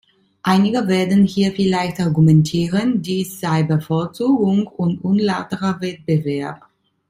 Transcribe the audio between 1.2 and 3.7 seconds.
hier vielleicht argumentieren, dies sei